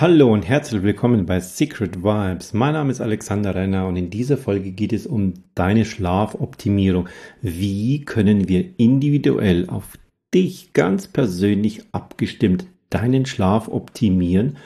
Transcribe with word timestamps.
Hallo 0.00 0.32
und 0.32 0.48
herzlich 0.48 0.82
willkommen 0.82 1.26
bei 1.26 1.40
Secret 1.40 2.02
Vibes. 2.02 2.54
Mein 2.54 2.72
Name 2.72 2.90
ist 2.90 3.02
Alexander 3.02 3.54
Renner 3.54 3.86
und 3.86 3.96
in 3.96 4.08
dieser 4.08 4.38
Folge 4.38 4.70
geht 4.70 4.94
es 4.94 5.06
um 5.06 5.34
deine 5.54 5.84
Schlafoptimierung. 5.84 7.10
Wie 7.42 8.00
können 8.06 8.48
wir 8.48 8.64
individuell 8.78 9.68
auf 9.68 9.98
dich 10.32 10.72
ganz 10.72 11.06
persönlich 11.06 11.82
abgestimmt 11.92 12.64
deinen 12.88 13.26
Schlaf 13.26 13.68
optimieren 13.68 14.56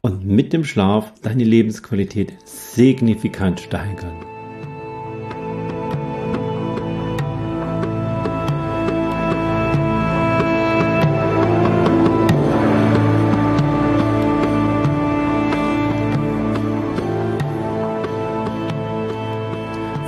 und 0.00 0.26
mit 0.26 0.54
dem 0.54 0.64
Schlaf 0.64 1.12
deine 1.20 1.44
Lebensqualität 1.44 2.32
signifikant 2.46 3.60
steigern? 3.60 4.37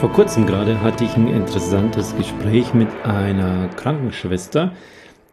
Vor 0.00 0.12
kurzem 0.12 0.46
gerade 0.46 0.80
hatte 0.80 1.04
ich 1.04 1.14
ein 1.14 1.28
interessantes 1.28 2.16
Gespräch 2.16 2.72
mit 2.72 2.88
einer 3.04 3.68
Krankenschwester, 3.68 4.72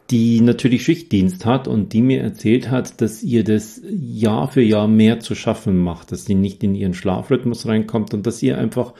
die 0.09 0.41
natürlich 0.41 0.84
Schichtdienst 0.84 1.45
hat 1.45 1.70
und 1.70 1.94
die 1.94 2.02
mir 2.02 2.21
erzählt 2.21 2.70
hat, 2.70 2.99
dass 2.99 3.23
ihr 3.23 3.45
das 3.45 3.81
Jahr 3.89 4.49
für 4.49 4.61
Jahr 4.61 4.89
mehr 4.89 5.22
zu 5.22 5.35
schaffen 5.35 5.77
macht, 5.77 6.11
dass 6.11 6.25
sie 6.25 6.35
nicht 6.35 6.66
in 6.66 6.75
ihren 6.75 6.94
Schlafrhythmus 6.94 7.66
reinkommt 7.66 8.13
und 8.13 8.27
dass 8.27 8.44
ihr 8.44 8.58
einfach 8.58 8.91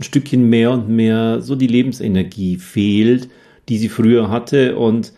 ein 0.00 0.02
Stückchen 0.02 0.50
mehr 0.50 0.72
und 0.72 0.88
mehr 0.88 1.40
so 1.40 1.54
die 1.54 1.68
Lebensenergie 1.68 2.56
fehlt, 2.56 3.28
die 3.68 3.78
sie 3.78 3.90
früher 3.90 4.28
hatte 4.28 4.76
und 4.76 5.12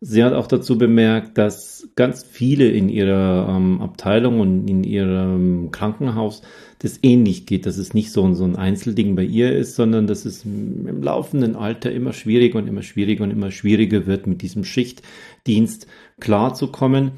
Sie 0.00 0.22
hat 0.22 0.34
auch 0.34 0.46
dazu 0.46 0.76
bemerkt, 0.76 1.38
dass 1.38 1.88
ganz 1.96 2.22
viele 2.22 2.68
in 2.68 2.88
ihrer 2.88 3.48
ähm, 3.48 3.80
Abteilung 3.80 4.40
und 4.40 4.68
in 4.68 4.84
ihrem 4.84 5.70
Krankenhaus 5.70 6.42
das 6.80 6.98
ähnlich 7.02 7.46
geht, 7.46 7.64
dass 7.64 7.78
es 7.78 7.94
nicht 7.94 8.12
so, 8.12 8.32
so 8.34 8.44
ein 8.44 8.56
Einzelding 8.56 9.16
bei 9.16 9.24
ihr 9.24 9.52
ist, 9.52 9.74
sondern 9.74 10.06
dass 10.06 10.26
es 10.26 10.44
im 10.44 11.02
laufenden 11.02 11.56
Alter 11.56 11.90
immer 11.90 12.12
schwieriger 12.12 12.58
und 12.58 12.68
immer 12.68 12.82
schwieriger 12.82 13.24
und 13.24 13.30
immer 13.30 13.50
schwieriger 13.50 14.06
wird, 14.06 14.26
mit 14.26 14.42
diesem 14.42 14.64
Schichtdienst 14.64 15.86
klarzukommen. 16.20 17.12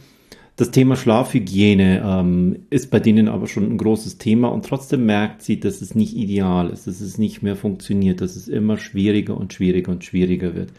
Das 0.55 0.71
Thema 0.71 0.97
Schlafhygiene 0.97 2.03
ähm, 2.05 2.67
ist 2.71 2.91
bei 2.91 3.01
denen 3.01 3.29
aber 3.29 3.47
schon 3.47 3.65
ein 3.65 3.79
großes 3.79 4.19
Thema 4.19 4.49
und 4.49 4.65
trotzdem 4.65 5.07
merkt 5.07 5.43
sie, 5.43 5.61
dass 5.61 5.81
es 5.83 5.95
nicht 5.95 6.17
ideal 6.17 6.71
ist, 6.71 6.87
dass 6.87 7.01
es 7.01 7.19
nicht 7.19 7.43
mehr 7.43 7.55
funktioniert, 7.57 8.21
dass 8.21 8.37
es 8.37 8.49
immer 8.49 8.79
schwieriger 8.79 9.37
und 9.37 9.53
schwieriger 9.53 9.93
und 9.93 10.05
schwieriger 10.05 10.55
wird. 10.55 10.71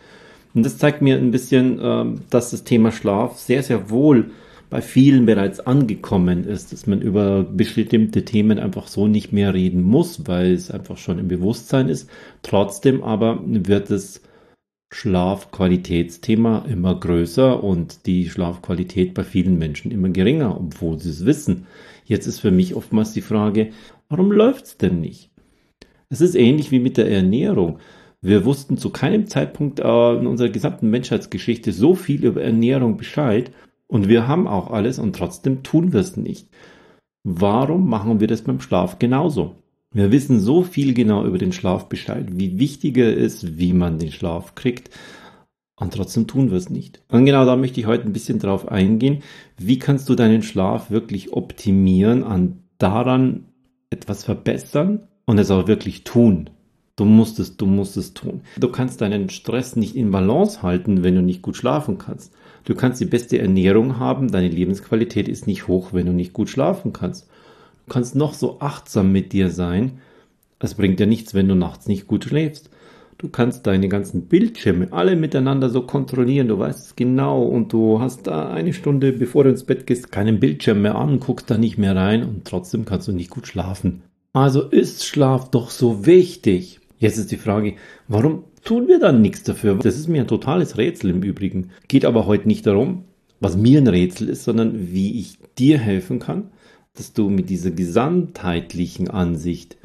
Und 0.53 0.65
das 0.65 0.77
zeigt 0.77 1.01
mir 1.01 1.17
ein 1.17 1.31
bisschen, 1.31 1.79
ähm, 1.81 2.21
dass 2.29 2.51
das 2.51 2.63
Thema 2.63 2.91
Schlaf 2.91 3.37
sehr, 3.37 3.63
sehr 3.63 3.89
wohl 3.89 4.31
bei 4.69 4.81
vielen 4.81 5.25
bereits 5.25 5.59
angekommen 5.59 6.43
ist, 6.43 6.71
dass 6.71 6.85
man 6.85 7.01
über 7.01 7.43
bestimmte 7.43 8.23
Themen 8.23 8.59
einfach 8.59 8.87
so 8.87 9.07
nicht 9.07 9.33
mehr 9.33 9.53
reden 9.53 9.81
muss, 9.81 10.27
weil 10.27 10.53
es 10.53 10.69
einfach 10.69 10.97
schon 10.97 11.17
im 11.17 11.27
Bewusstsein 11.27 11.89
ist. 11.89 12.09
Trotzdem 12.43 13.03
aber 13.03 13.39
wird 13.45 13.89
das 13.89 14.21
Schlafqualitätsthema 14.91 16.65
immer 16.67 16.99
größer 16.99 17.63
und 17.63 18.05
die 18.05 18.29
Schlafqualität 18.29 19.13
bei 19.13 19.23
vielen 19.23 19.57
Menschen 19.57 19.91
immer 19.91 20.09
geringer, 20.09 20.59
obwohl 20.59 20.99
sie 20.99 21.09
es 21.09 21.25
wissen. 21.25 21.67
Jetzt 22.05 22.27
ist 22.27 22.39
für 22.39 22.51
mich 22.51 22.75
oftmals 22.75 23.13
die 23.13 23.21
Frage, 23.21 23.71
warum 24.07 24.31
läuft 24.31 24.65
es 24.65 24.77
denn 24.77 24.99
nicht? 24.99 25.29
Es 26.09 26.21
ist 26.21 26.35
ähnlich 26.35 26.71
wie 26.71 26.79
mit 26.79 26.97
der 26.97 27.09
Ernährung. 27.09 27.79
Wir 28.21 28.43
wussten 28.43 28.77
zu 28.77 28.89
keinem 28.89 29.27
Zeitpunkt 29.27 29.79
äh, 29.79 30.13
in 30.13 30.27
unserer 30.27 30.49
gesamten 30.49 30.89
Menschheitsgeschichte 30.89 31.71
so 31.71 31.95
viel 31.95 32.25
über 32.25 32.41
Ernährung 32.41 32.97
Bescheid 32.97 33.51
und 33.87 34.07
wir 34.07 34.27
haben 34.27 34.47
auch 34.47 34.71
alles 34.71 34.99
und 34.99 35.15
trotzdem 35.15 35.63
tun 35.63 35.93
wir 35.93 36.01
es 36.01 36.17
nicht. 36.17 36.49
Warum 37.23 37.89
machen 37.89 38.19
wir 38.19 38.27
das 38.27 38.41
beim 38.41 38.59
Schlaf 38.59 38.99
genauso? 38.99 39.55
Wir 39.91 40.11
wissen 40.11 40.39
so 40.39 40.63
viel 40.63 40.93
genau 40.93 41.25
über 41.25 41.37
den 41.37 41.51
Schlaf 41.51 41.89
Bescheid, 41.89 42.27
wie 42.31 42.59
wichtig 42.59 42.97
er 42.97 43.15
ist, 43.15 43.57
wie 43.57 43.73
man 43.73 43.97
den 43.99 44.11
Schlaf 44.11 44.53
kriegt. 44.53 44.89
Und 45.75 45.93
trotzdem 45.93 46.27
tun 46.27 46.51
wir 46.51 46.57
es 46.57 46.69
nicht. 46.69 47.01
Und 47.07 47.25
genau 47.25 47.45
da 47.45 47.55
möchte 47.55 47.79
ich 47.79 47.87
heute 47.87 48.03
ein 48.03 48.13
bisschen 48.13 48.37
drauf 48.37 48.67
eingehen. 48.67 49.23
Wie 49.57 49.79
kannst 49.79 50.09
du 50.09 50.15
deinen 50.15 50.43
Schlaf 50.43 50.91
wirklich 50.91 51.31
optimieren, 51.31 52.23
an 52.23 52.59
daran 52.77 53.45
etwas 53.89 54.23
verbessern 54.25 55.07
und 55.25 55.39
es 55.39 55.49
auch 55.49 55.67
wirklich 55.67 56.03
tun? 56.03 56.49
Du 56.99 57.05
musst 57.05 57.39
es, 57.39 57.55
du 57.55 57.65
musst 57.65 57.95
es 57.95 58.13
tun. 58.13 58.41
Du 58.57 58.67
kannst 58.67 58.99
deinen 58.99 59.29
Stress 59.29 59.77
nicht 59.77 59.95
in 59.95 60.11
Balance 60.11 60.61
halten, 60.61 61.01
wenn 61.01 61.15
du 61.15 61.21
nicht 61.21 61.41
gut 61.41 61.55
schlafen 61.55 61.97
kannst. 61.97 62.33
Du 62.65 62.75
kannst 62.75 62.99
die 62.99 63.05
beste 63.05 63.39
Ernährung 63.39 63.99
haben, 63.99 64.29
deine 64.29 64.49
Lebensqualität 64.49 65.29
ist 65.29 65.47
nicht 65.47 65.69
hoch, 65.69 65.93
wenn 65.93 66.07
du 66.07 66.11
nicht 66.11 66.33
gut 66.33 66.49
schlafen 66.49 66.91
kannst. 66.91 67.29
Du 67.85 67.93
kannst 67.93 68.17
noch 68.17 68.33
so 68.33 68.59
achtsam 68.59 69.13
mit 69.13 69.31
dir 69.31 69.49
sein. 69.49 69.99
Es 70.59 70.73
bringt 70.73 70.99
dir 70.99 71.07
nichts, 71.07 71.33
wenn 71.33 71.47
du 71.47 71.55
nachts 71.55 71.87
nicht 71.87 72.05
gut 72.05 72.25
schläfst. 72.25 72.69
Du 73.17 73.29
kannst 73.29 73.65
deine 73.65 73.87
ganzen 73.87 74.23
Bildschirme 74.23 74.91
alle 74.91 75.15
miteinander 75.15 75.69
so 75.69 75.83
kontrollieren. 75.83 76.49
Du 76.49 76.59
weißt 76.59 76.85
es 76.85 76.95
genau 76.97 77.43
und 77.43 77.71
du 77.71 78.01
hast 78.01 78.27
da 78.27 78.49
eine 78.49 78.73
Stunde, 78.73 79.13
bevor 79.13 79.45
du 79.45 79.51
ins 79.51 79.63
Bett 79.63 79.87
gehst, 79.87 80.11
keinen 80.11 80.41
Bildschirm 80.41 80.81
mehr 80.81 80.95
an, 80.95 81.21
guckst 81.21 81.49
da 81.49 81.57
nicht 81.57 81.77
mehr 81.77 81.95
rein 81.95 82.23
und 82.23 82.43
trotzdem 82.43 82.83
kannst 82.83 83.07
du 83.07 83.13
nicht 83.13 83.29
gut 83.29 83.47
schlafen. 83.47 84.01
Also 84.33 84.63
ist 84.63 85.05
Schlaf 85.05 85.49
doch 85.49 85.69
so 85.69 86.05
wichtig. 86.05 86.78
Jetzt 86.99 87.17
ist 87.17 87.31
die 87.31 87.37
Frage, 87.37 87.75
warum 88.09 88.43
tun 88.63 88.87
wir 88.87 88.99
dann 88.99 89.21
nichts 89.21 89.43
dafür? 89.43 89.75
Das 89.75 89.97
ist 89.97 90.09
mir 90.09 90.21
ein 90.21 90.27
totales 90.27 90.77
Rätsel 90.77 91.11
im 91.11 91.23
Übrigen. 91.23 91.69
Geht 91.87 92.03
aber 92.03 92.27
heute 92.27 92.47
nicht 92.47 92.67
darum, 92.67 93.05
was 93.39 93.55
mir 93.55 93.79
ein 93.79 93.87
Rätsel 93.87 94.27
ist, 94.27 94.43
sondern 94.43 94.91
wie 94.91 95.17
ich 95.17 95.37
dir 95.57 95.79
helfen 95.79 96.19
kann, 96.19 96.51
dass 96.95 97.13
du 97.13 97.29
mit 97.29 97.49
dieser 97.49 97.71
gesamtheitlichen 97.71 99.09
Ansicht 99.09 99.77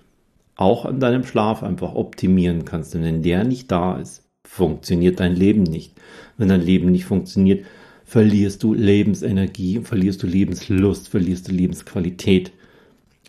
auch 0.57 0.85
an 0.85 0.99
deinem 0.99 1.25
Schlaf 1.25 1.63
einfach 1.63 1.95
optimieren 1.95 2.65
kannst. 2.65 2.95
Denn 2.95 3.05
wenn 3.05 3.23
der 3.23 3.45
nicht 3.45 3.71
da 3.71 3.97
ist, 3.97 4.25
funktioniert 4.45 5.21
dein 5.21 5.37
Leben 5.37 5.63
nicht. 5.63 5.93
Wenn 6.37 6.49
dein 6.49 6.63
Leben 6.63 6.91
nicht 6.91 7.05
funktioniert, 7.05 7.65
verlierst 8.05 8.63
du 8.65 8.75
Lebensenergie, 8.75 9.81
verlierst 9.83 10.23
du 10.23 10.27
Lebenslust, 10.27 11.09
verlierst 11.09 11.49
du 11.49 11.53
Lebensqualität. 11.53 12.53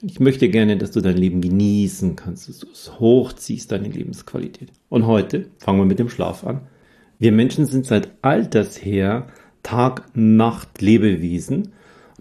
Ich 0.07 0.19
möchte 0.19 0.49
gerne, 0.49 0.77
dass 0.77 0.91
du 0.91 1.01
dein 1.01 1.17
Leben 1.17 1.41
genießen 1.41 2.15
kannst, 2.15 2.47
dass 2.47 2.59
du 2.59 2.67
es 2.71 2.99
hochziehst, 2.99 3.71
deine 3.71 3.87
Lebensqualität. 3.87 4.71
Und 4.87 5.07
heute 5.07 5.47
fangen 5.57 5.79
wir 5.79 5.85
mit 5.85 5.97
dem 5.97 6.09
Schlaf 6.09 6.45
an. 6.45 6.61
Wir 7.17 7.31
Menschen 7.31 7.65
sind 7.65 7.87
seit 7.87 8.09
alters 8.21 8.85
her 8.85 9.25
Tag-Nacht-Lebewesen. 9.63 11.69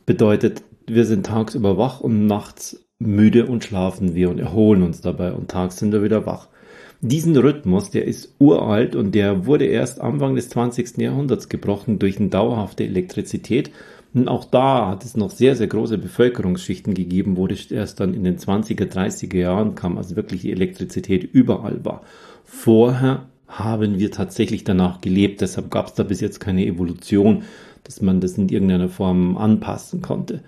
Bedeutet, 0.07 0.63
wir 0.87 1.05
sind 1.05 1.27
tagsüber 1.27 1.77
wach 1.77 2.01
und 2.01 2.27
nachts 2.27 2.83
müde 2.99 3.45
und 3.45 3.65
schlafen 3.65 4.15
wir 4.15 4.31
und 4.31 4.39
erholen 4.39 4.83
uns 4.83 5.03
dabei 5.03 5.35
und 5.35 5.51
tags 5.51 5.77
sind 5.77 5.93
wir 5.93 6.03
wieder 6.03 6.25
wach. 6.25 6.49
Diesen 7.03 7.37
Rhythmus, 7.37 7.91
der 7.91 8.07
ist 8.07 8.35
uralt 8.39 8.97
und 8.97 9.15
der 9.15 9.45
wurde 9.45 9.67
erst 9.67 10.01
Anfang 10.01 10.37
des 10.37 10.49
20. 10.49 10.97
Jahrhunderts 10.97 11.51
gebrochen 11.51 11.99
durch 11.99 12.19
eine 12.19 12.31
dauerhafte 12.31 12.85
Elektrizität 12.85 13.73
und 14.15 14.29
auch 14.29 14.45
da 14.45 14.89
hat 14.89 15.05
es 15.05 15.17
noch 15.17 15.31
sehr, 15.31 15.57
sehr 15.57 15.67
große 15.67 15.99
Bevölkerungsschichten 15.99 16.95
gegeben, 16.95 17.37
wo 17.37 17.49
das 17.49 17.71
erst 17.71 17.99
dann 17.99 18.15
in 18.15 18.23
den 18.23 18.39
20er, 18.39 18.85
30er 18.85 19.37
Jahren 19.37 19.75
kam, 19.75 19.99
also 19.99 20.15
wirklich 20.15 20.43
die 20.43 20.53
Elektrizität 20.53 21.25
überall 21.25 21.85
war. 21.85 22.03
Vorher 22.45 23.27
haben 23.49 23.99
wir 23.99 24.13
tatsächlich 24.13 24.63
danach 24.63 25.01
gelebt, 25.01 25.41
deshalb 25.41 25.71
gab 25.71 25.89
es 25.89 25.95
da 25.95 26.05
bis 26.05 26.21
jetzt 26.21 26.39
keine 26.39 26.65
Evolution, 26.65 27.43
dass 27.83 28.01
man 28.01 28.21
das 28.21 28.39
in 28.39 28.49
irgendeiner 28.49 28.89
Form 28.89 29.37
anpassen 29.37 30.01
konnte. 30.01 30.43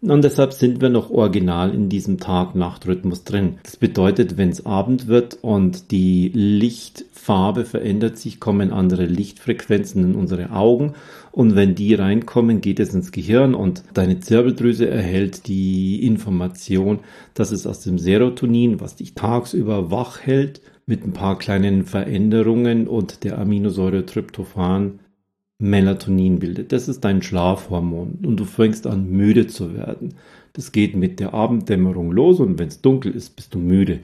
Und 0.00 0.22
deshalb 0.22 0.52
sind 0.52 0.80
wir 0.80 0.90
noch 0.90 1.10
original 1.10 1.74
in 1.74 1.88
diesem 1.88 2.18
Tag-Nacht-Rhythmus 2.18 3.24
drin. 3.24 3.58
Das 3.64 3.76
bedeutet, 3.76 4.36
wenn 4.36 4.50
es 4.50 4.64
Abend 4.64 5.08
wird 5.08 5.38
und 5.42 5.90
die 5.90 6.30
Lichtfarbe 6.32 7.64
verändert 7.64 8.16
sich, 8.16 8.38
kommen 8.38 8.72
andere 8.72 9.06
Lichtfrequenzen 9.06 10.04
in 10.04 10.14
unsere 10.14 10.50
Augen. 10.52 10.94
Und 11.32 11.56
wenn 11.56 11.74
die 11.74 11.94
reinkommen, 11.94 12.60
geht 12.60 12.78
es 12.78 12.94
ins 12.94 13.10
Gehirn 13.10 13.56
und 13.56 13.82
deine 13.92 14.20
Zirbeldrüse 14.20 14.88
erhält 14.88 15.48
die 15.48 16.06
Information, 16.06 17.00
dass 17.34 17.50
es 17.50 17.66
aus 17.66 17.80
dem 17.80 17.98
Serotonin, 17.98 18.80
was 18.80 18.94
dich 18.94 19.14
tagsüber 19.14 19.90
wach 19.90 20.20
hält, 20.20 20.60
mit 20.86 21.04
ein 21.04 21.12
paar 21.12 21.38
kleinen 21.38 21.84
Veränderungen 21.84 22.86
und 22.86 23.24
der 23.24 23.36
Aminosäure 23.38 24.06
Tryptophan 24.06 25.00
Melatonin 25.60 26.38
bildet. 26.38 26.72
Das 26.72 26.88
ist 26.88 27.04
dein 27.04 27.20
Schlafhormon 27.20 28.18
und 28.24 28.38
du 28.38 28.44
fängst 28.44 28.86
an 28.86 29.10
müde 29.10 29.48
zu 29.48 29.74
werden. 29.74 30.14
Das 30.52 30.72
geht 30.72 30.94
mit 30.94 31.20
der 31.20 31.34
Abenddämmerung 31.34 32.12
los 32.12 32.40
und 32.40 32.58
wenn 32.58 32.68
es 32.68 32.80
dunkel 32.80 33.12
ist, 33.12 33.36
bist 33.36 33.54
du 33.54 33.58
müde. 33.58 34.00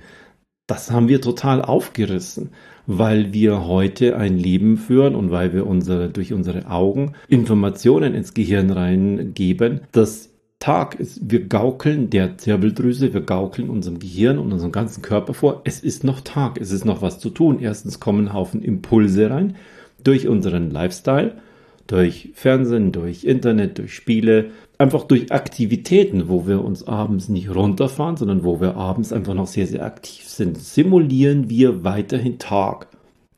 Das 0.66 0.90
haben 0.90 1.08
wir 1.08 1.20
total 1.20 1.62
aufgerissen, 1.62 2.50
weil 2.86 3.32
wir 3.32 3.66
heute 3.66 4.16
ein 4.16 4.38
Leben 4.38 4.78
führen 4.78 5.14
und 5.14 5.30
weil 5.30 5.52
wir 5.52 5.66
unsere, 5.66 6.08
durch 6.08 6.32
unsere 6.32 6.70
Augen 6.70 7.12
Informationen 7.28 8.14
ins 8.14 8.34
Gehirn 8.34 8.70
reingeben, 8.70 9.82
dass 9.92 10.30
Tag 10.58 10.94
ist. 10.94 11.30
Wir 11.30 11.46
gaukeln 11.46 12.08
der 12.08 12.38
Zirbeldrüse, 12.38 13.12
wir 13.12 13.20
gaukeln 13.20 13.68
unserem 13.68 13.98
Gehirn 13.98 14.38
und 14.38 14.50
unserem 14.50 14.72
ganzen 14.72 15.02
Körper 15.02 15.34
vor. 15.34 15.60
Es 15.64 15.80
ist 15.80 16.04
noch 16.04 16.22
Tag, 16.22 16.58
es 16.58 16.70
ist 16.70 16.86
noch 16.86 17.02
was 17.02 17.18
zu 17.18 17.28
tun. 17.28 17.58
Erstens 17.60 18.00
kommen 18.00 18.32
Haufen 18.32 18.62
Impulse 18.62 19.28
rein 19.28 19.56
durch 20.02 20.26
unseren 20.26 20.70
Lifestyle, 20.70 21.36
durch 21.86 22.30
Fernsehen, 22.34 22.92
durch 22.92 23.24
Internet, 23.24 23.78
durch 23.78 23.94
Spiele, 23.94 24.50
einfach 24.78 25.04
durch 25.04 25.32
Aktivitäten, 25.32 26.28
wo 26.28 26.46
wir 26.46 26.64
uns 26.64 26.86
abends 26.86 27.28
nicht 27.28 27.54
runterfahren, 27.54 28.16
sondern 28.16 28.44
wo 28.44 28.60
wir 28.60 28.76
abends 28.76 29.12
einfach 29.12 29.34
noch 29.34 29.46
sehr, 29.46 29.66
sehr 29.66 29.84
aktiv 29.84 30.28
sind, 30.28 30.58
simulieren 30.58 31.50
wir 31.50 31.84
weiterhin 31.84 32.38
Tag. 32.38 32.88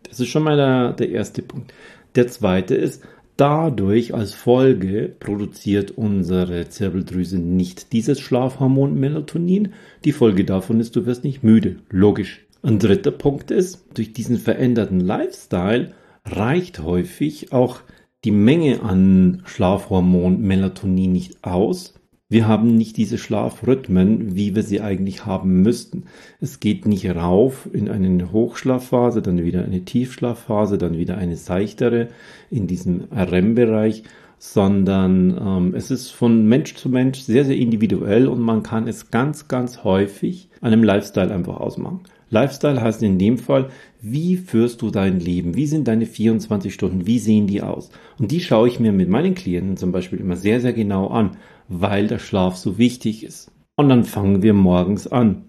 Das 0.09 0.21
ist 0.21 0.29
schon 0.29 0.45
mal 0.45 0.57
der, 0.57 0.93
der 0.93 1.11
erste 1.11 1.43
Punkt. 1.43 1.73
Der 2.15 2.29
zweite 2.29 2.75
ist, 2.75 3.03
dadurch 3.37 4.15
als 4.15 4.33
Folge 4.33 5.13
produziert 5.19 5.91
unsere 5.91 6.69
Zirbeldrüse 6.69 7.39
nicht 7.39 7.93
dieses 7.93 8.21
Schlafhormon 8.21 8.99
Melatonin. 8.99 9.73
Die 10.05 10.13
Folge 10.13 10.45
davon 10.45 10.81
ist, 10.81 10.97
du 10.97 11.05
wirst 11.05 11.25
nicht 11.25 11.43
müde. 11.43 11.77
Logisch. 11.91 12.47
Ein 12.63 12.79
dritter 12.79 13.11
Punkt 13.11 13.51
ist, 13.51 13.85
durch 13.95 14.13
diesen 14.13 14.39
veränderten 14.39 15.01
Lifestyle 15.01 15.93
reicht 16.25 16.81
häufig 16.81 17.53
auch 17.53 17.81
die 18.27 18.33
Menge 18.33 18.83
an 18.83 19.43
Schlafhormon 19.45 20.41
Melatonin 20.41 21.13
nicht 21.13 21.45
aus. 21.45 21.95
Wir 22.29 22.49
haben 22.49 22.77
nicht 22.77 22.97
diese 22.97 23.19
Schlafrhythmen, 23.19 24.35
wie 24.35 24.57
wir 24.57 24.65
sie 24.65 24.81
eigentlich 24.81 25.27
haben 25.27 25.63
müssten. 25.63 26.07
Es 26.41 26.59
geht 26.59 26.87
nicht 26.87 27.09
rauf 27.09 27.69
in 27.73 27.89
eine 27.89 28.33
Hochschlafphase, 28.33 29.23
dann 29.23 29.45
wieder 29.45 29.65
eine 29.65 29.85
Tiefschlafphase, 29.85 30.77
dann 30.77 30.99
wieder 30.99 31.17
eine 31.17 31.37
seichtere 31.37 32.09
in 32.51 32.67
diesem 32.67 33.05
REM-Bereich, 33.13 34.03
sondern 34.39 35.39
ähm, 35.41 35.75
es 35.77 35.93
ist 35.93 36.11
von 36.11 36.49
Mensch 36.49 36.75
zu 36.75 36.89
Mensch 36.89 37.21
sehr, 37.21 37.45
sehr 37.45 37.57
individuell 37.57 38.27
und 38.27 38.41
man 38.41 38.65
kann 38.65 38.89
es 38.89 39.13
ganz, 39.13 39.47
ganz 39.47 39.85
häufig 39.85 40.49
einem 40.61 40.83
Lifestyle 40.83 41.33
einfach 41.33 41.59
ausmachen. 41.59 42.01
Lifestyle 42.37 42.83
heißt 42.83 43.03
in 43.03 43.19
dem 43.19 43.39
Fall, 43.39 43.71
wie 44.03 44.37
führst 44.37 44.83
du 44.83 44.91
dein 44.91 45.21
Leben? 45.21 45.55
Wie 45.55 45.67
sind 45.67 45.89
deine 45.89 46.05
24 46.05 46.73
Stunden? 46.73 47.07
Wie 47.07 47.19
sehen 47.19 47.47
die 47.47 47.63
aus? 47.63 47.91
Und 48.19 48.31
die 48.31 48.41
schaue 48.41 48.69
ich 48.69 48.79
mir 48.79 48.93
mit 48.93 49.09
meinen 49.09 49.35
Klienten 49.35 49.79
zum 49.79 49.91
Beispiel 49.91 50.21
immer 50.21 50.37
sehr, 50.37 50.61
sehr 50.61 50.75
genau 50.75 51.09
an, 51.09 51.39
weil 51.69 52.09
der 52.09 52.19
Schlaf 52.19 52.57
so 52.57 52.77
wichtig 52.77 53.25
ist. 53.25 53.51
Und 53.77 53.89
dann 53.89 54.05
fangen 54.05 54.43
wir 54.43 54.53
morgens 54.53 55.07
an. 55.07 55.45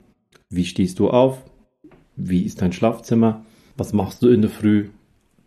Wie 0.50 0.63
stehst 0.63 1.00
du 1.00 1.10
auf? 1.10 1.44
Wie 2.16 2.44
ist 2.44 2.62
dein 2.62 2.72
Schlafzimmer? 2.72 3.44
Was 3.75 3.92
machst 3.92 4.24
du 4.24 4.30
in 4.30 4.42
der 4.42 4.50
Früh? 4.50 4.88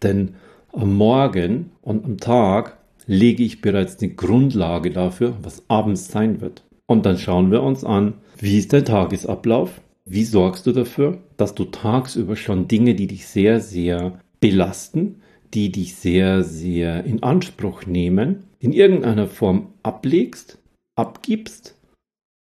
Denn 0.02 0.34
am 0.72 0.94
Morgen 0.94 1.70
und 1.80 2.04
am 2.04 2.18
Tag 2.18 2.76
lege 3.06 3.42
ich 3.42 3.62
bereits 3.62 3.96
die 3.96 4.14
Grundlage 4.14 4.90
dafür, 4.90 5.36
was 5.42 5.64
abends 5.68 6.08
sein 6.08 6.42
wird. 6.42 6.64
Und 6.86 7.06
dann 7.06 7.16
schauen 7.16 7.50
wir 7.50 7.62
uns 7.62 7.82
an, 7.82 8.14
wie 8.38 8.58
ist 8.58 8.72
dein 8.74 8.84
Tagesablauf? 8.84 9.80
Wie 10.12 10.24
sorgst 10.24 10.66
du 10.66 10.72
dafür, 10.72 11.18
dass 11.36 11.54
du 11.54 11.66
tagsüber 11.66 12.34
schon 12.34 12.66
Dinge, 12.66 12.96
die 12.96 13.06
dich 13.06 13.28
sehr, 13.28 13.60
sehr 13.60 14.18
belasten, 14.40 15.22
die 15.54 15.70
dich 15.70 15.94
sehr, 15.94 16.42
sehr 16.42 17.04
in 17.04 17.22
Anspruch 17.22 17.86
nehmen, 17.86 18.42
in 18.58 18.72
irgendeiner 18.72 19.28
Form 19.28 19.68
ablegst, 19.84 20.58
abgibst 20.96 21.76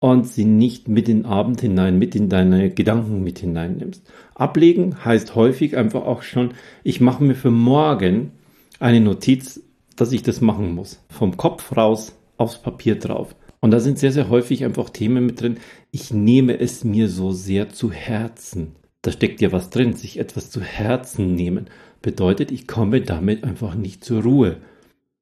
und 0.01 0.27
sie 0.27 0.47
nicht 0.47 0.89
mit 0.89 1.11
in 1.11 1.19
den 1.19 1.27
Abend 1.27 1.61
hinein, 1.61 1.99
mit 1.99 2.15
in 2.15 2.31
deine 2.31 2.71
Gedanken 2.71 3.23
mit 3.23 3.41
hineinnimmst. 3.41 4.11
Ablegen 4.35 5.05
heißt 5.05 5.35
häufig 5.35 5.77
einfach 5.77 6.06
auch 6.06 6.23
schon, 6.23 6.55
ich 6.83 7.03
mache 7.03 7.23
mir 7.23 7.35
für 7.35 7.51
morgen 7.51 8.33
eine 8.79 9.03
Notiz, 9.03 9.63
dass 9.97 10.13
ich 10.13 10.23
das 10.23 10.41
machen 10.41 10.75
muss. 10.75 11.05
Vom 11.11 11.37
Kopf 11.37 11.77
raus 11.77 12.17
aufs 12.39 12.56
Papier 12.56 12.99
drauf. 12.99 13.35
Und 13.61 13.73
da 13.73 13.81
sind 13.81 13.99
sehr, 13.99 14.12
sehr 14.12 14.31
häufig 14.31 14.65
einfach 14.65 14.91
Themen 14.91 15.27
mit 15.27 15.41
drin. 15.41 15.59
Ich 15.91 16.12
nehme 16.12 16.59
es 16.59 16.83
mir 16.83 17.09
so 17.09 17.31
sehr 17.31 17.69
zu 17.69 17.93
Herzen. 17.93 18.77
Da 19.03 19.12
steckt 19.12 19.41
ja 19.41 19.53
was 19.53 19.71
drin. 19.71 19.93
Sich 19.93 20.19
etwas 20.19 20.51
zu 20.51 20.61
Herzen 20.62 21.35
nehmen 21.35 21.67
bedeutet, 22.03 22.51
ich 22.51 22.67
komme 22.67 23.03
damit 23.03 23.45
einfach 23.45 23.75
nicht 23.75 24.05
zur 24.05 24.23
Ruhe. 24.23 24.57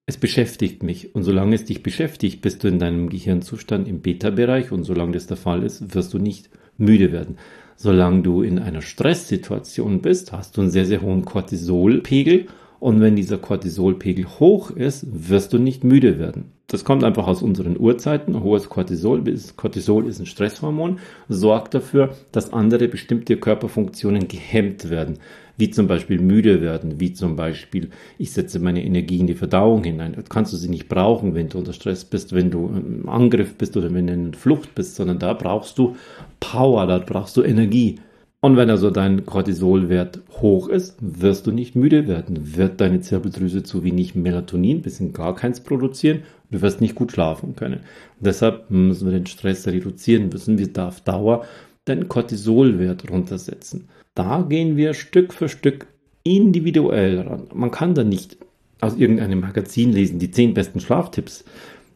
Es 0.06 0.16
beschäftigt 0.16 0.82
mich. 0.82 1.14
Und 1.14 1.24
solange 1.24 1.56
es 1.56 1.64
dich 1.64 1.82
beschäftigt, 1.82 2.40
bist 2.40 2.62
du 2.62 2.68
in 2.68 2.78
deinem 2.78 3.08
Gehirnzustand 3.08 3.88
im 3.88 4.00
Beta-Bereich. 4.00 4.70
Und 4.70 4.84
solange 4.84 5.12
das 5.12 5.26
der 5.26 5.36
Fall 5.36 5.64
ist, 5.64 5.94
wirst 5.94 6.14
du 6.14 6.18
nicht 6.18 6.48
müde 6.76 7.10
werden. 7.10 7.38
Solange 7.76 8.22
du 8.22 8.42
in 8.42 8.58
einer 8.58 8.82
Stresssituation 8.82 10.00
bist, 10.00 10.32
hast 10.32 10.56
du 10.56 10.62
einen 10.62 10.70
sehr, 10.70 10.86
sehr 10.86 11.02
hohen 11.02 11.24
Cortisolpegel 11.24 12.46
und 12.80 13.00
wenn 13.00 13.16
dieser 13.16 13.38
Cortisolpegel 13.38 14.26
hoch 14.38 14.70
ist, 14.70 15.06
wirst 15.28 15.52
du 15.52 15.58
nicht 15.58 15.84
müde 15.84 16.18
werden. 16.18 16.52
Das 16.68 16.84
kommt 16.84 17.02
einfach 17.02 17.26
aus 17.26 17.42
unseren 17.42 17.78
Urzeiten. 17.78 18.42
Hohes 18.42 18.68
Cortisol, 18.68 19.24
Cortisol 19.56 20.06
ist 20.06 20.20
ein 20.20 20.26
Stresshormon, 20.26 20.98
sorgt 21.28 21.72
dafür, 21.74 22.14
dass 22.30 22.52
andere 22.52 22.88
bestimmte 22.88 23.38
Körperfunktionen 23.38 24.28
gehemmt 24.28 24.90
werden. 24.90 25.18
Wie 25.56 25.70
zum 25.70 25.88
Beispiel 25.88 26.20
müde 26.20 26.60
werden, 26.60 27.00
wie 27.00 27.14
zum 27.14 27.34
Beispiel, 27.34 27.88
ich 28.18 28.32
setze 28.32 28.60
meine 28.60 28.84
Energie 28.84 29.18
in 29.18 29.26
die 29.26 29.34
Verdauung 29.34 29.82
hinein. 29.82 30.12
Das 30.14 30.28
kannst 30.28 30.52
du 30.52 30.56
sie 30.56 30.68
nicht 30.68 30.88
brauchen, 30.88 31.34
wenn 31.34 31.48
du 31.48 31.58
unter 31.58 31.72
Stress 31.72 32.04
bist, 32.04 32.32
wenn 32.32 32.50
du 32.50 32.68
im 32.68 33.08
Angriff 33.08 33.54
bist 33.56 33.76
oder 33.76 33.92
wenn 33.92 34.06
du 34.06 34.12
in 34.12 34.34
Flucht 34.34 34.74
bist, 34.74 34.94
sondern 34.94 35.18
da 35.18 35.32
brauchst 35.32 35.78
du 35.78 35.96
Power, 36.38 36.86
da 36.86 36.98
brauchst 36.98 37.36
du 37.36 37.42
Energie. 37.42 37.98
Und 38.40 38.56
wenn 38.56 38.70
also 38.70 38.90
dein 38.90 39.26
Cortisolwert 39.26 40.20
hoch 40.30 40.68
ist, 40.68 40.96
wirst 41.00 41.46
du 41.46 41.50
nicht 41.50 41.74
müde 41.74 42.06
werden, 42.06 42.56
wird 42.56 42.80
deine 42.80 43.00
Zirbeldrüse 43.00 43.64
zu 43.64 43.82
wenig 43.82 44.14
Melatonin 44.14 44.80
bis 44.80 45.00
in 45.00 45.12
gar 45.12 45.34
keins 45.34 45.60
produzieren 45.60 46.18
und 46.18 46.54
du 46.54 46.62
wirst 46.62 46.80
nicht 46.80 46.94
gut 46.94 47.10
schlafen 47.10 47.56
können. 47.56 47.80
Und 48.18 48.26
deshalb 48.26 48.70
müssen 48.70 49.10
wir 49.10 49.18
den 49.18 49.26
Stress 49.26 49.66
reduzieren, 49.66 50.28
müssen 50.28 50.56
wir 50.56 50.68
auf 50.86 51.00
Dauer 51.00 51.44
deinen 51.84 52.08
Cortisolwert 52.08 53.10
runtersetzen. 53.10 53.88
Da 54.14 54.42
gehen 54.48 54.76
wir 54.76 54.94
Stück 54.94 55.32
für 55.32 55.48
Stück 55.48 55.86
individuell 56.22 57.20
ran. 57.20 57.48
Man 57.52 57.72
kann 57.72 57.94
da 57.94 58.04
nicht 58.04 58.36
aus 58.80 58.96
irgendeinem 58.96 59.40
Magazin 59.40 59.92
lesen, 59.92 60.20
die 60.20 60.30
zehn 60.30 60.54
besten 60.54 60.78
Schlaftipps. 60.78 61.44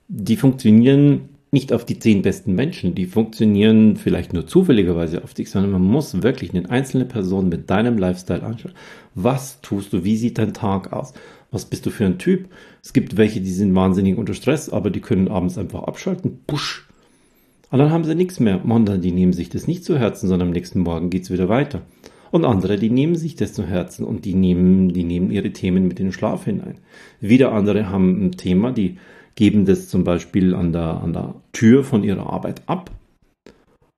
Die 0.08 0.36
funktionieren 0.36 1.28
nicht 1.52 1.72
auf 1.74 1.84
die 1.84 1.98
zehn 1.98 2.22
besten 2.22 2.54
Menschen, 2.54 2.94
die 2.94 3.04
funktionieren 3.04 3.96
vielleicht 3.96 4.32
nur 4.32 4.46
zufälligerweise 4.46 5.22
auf 5.22 5.34
dich, 5.34 5.50
sondern 5.50 5.72
man 5.72 5.82
muss 5.82 6.22
wirklich 6.22 6.54
eine 6.54 6.68
einzelne 6.70 7.04
Person 7.04 7.50
mit 7.50 7.68
deinem 7.68 7.98
Lifestyle 7.98 8.42
anschauen. 8.42 8.72
Was 9.14 9.60
tust 9.60 9.92
du? 9.92 10.02
Wie 10.02 10.16
sieht 10.16 10.38
dein 10.38 10.54
Tag 10.54 10.94
aus? 10.94 11.12
Was 11.50 11.66
bist 11.66 11.84
du 11.84 11.90
für 11.90 12.06
ein 12.06 12.16
Typ? 12.18 12.48
Es 12.82 12.94
gibt 12.94 13.18
welche, 13.18 13.42
die 13.42 13.50
sind 13.50 13.74
wahnsinnig 13.74 14.16
unter 14.16 14.32
Stress, 14.32 14.70
aber 14.70 14.88
die 14.88 15.02
können 15.02 15.28
abends 15.28 15.58
einfach 15.58 15.82
abschalten. 15.82 16.38
Push. 16.46 16.88
Und 17.70 17.78
dann 17.80 17.90
haben 17.90 18.04
sie 18.04 18.14
nichts 18.14 18.40
mehr. 18.40 18.62
Monda, 18.64 18.96
die 18.96 19.12
nehmen 19.12 19.34
sich 19.34 19.50
das 19.50 19.66
nicht 19.66 19.84
zu 19.84 19.98
Herzen, 19.98 20.28
sondern 20.28 20.48
am 20.48 20.54
nächsten 20.54 20.80
Morgen 20.80 21.10
geht's 21.10 21.30
wieder 21.30 21.50
weiter. 21.50 21.82
Und 22.30 22.46
andere, 22.46 22.78
die 22.78 22.88
nehmen 22.88 23.14
sich 23.14 23.36
das 23.36 23.52
zu 23.52 23.66
Herzen 23.66 24.06
und 24.06 24.24
die 24.24 24.34
nehmen, 24.34 24.94
die 24.94 25.04
nehmen 25.04 25.30
ihre 25.30 25.50
Themen 25.50 25.86
mit 25.86 26.00
in 26.00 26.06
den 26.06 26.12
Schlaf 26.12 26.46
hinein. 26.46 26.78
Wieder 27.20 27.52
andere 27.52 27.90
haben 27.90 28.24
ein 28.24 28.32
Thema, 28.32 28.72
die 28.72 28.96
geben 29.34 29.64
das 29.64 29.88
zum 29.88 30.04
Beispiel 30.04 30.54
an 30.54 30.72
der, 30.72 31.00
an 31.02 31.12
der 31.12 31.34
Tür 31.52 31.84
von 31.84 32.04
ihrer 32.04 32.30
Arbeit 32.30 32.62
ab. 32.66 32.90